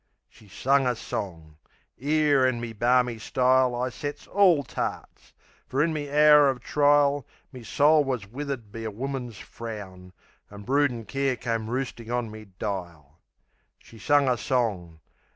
She 0.27 0.47
sung 0.49 0.87
a 0.87 0.95
song....'Ere, 0.95 2.47
in 2.47 2.59
me 2.59 2.73
barmy 2.73 3.19
style, 3.19 3.75
I 3.75 3.89
sets 3.89 4.25
orl 4.25 4.63
tarts; 4.63 5.31
for 5.67 5.83
in 5.83 5.93
me 5.93 6.09
hour 6.09 6.47
o' 6.49 6.57
trile 6.57 7.23
Me 7.51 7.61
soul 7.61 8.03
was 8.03 8.25
withered 8.25 8.71
be 8.71 8.83
a 8.83 8.89
woman's 8.89 9.37
frown, 9.37 10.13
An' 10.49 10.63
broodin' 10.63 11.05
care 11.05 11.35
come 11.35 11.69
roostin' 11.69 12.09
on 12.09 12.31
me 12.31 12.45
dile. 12.57 13.19
She 13.77 13.99
sung 13.99 14.27
a 14.27 14.37
song.... 14.37 15.01